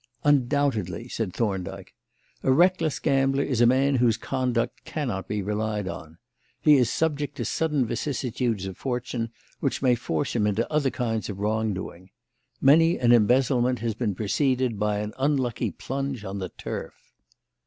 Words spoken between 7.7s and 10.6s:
vicissitudes of fortune which may force him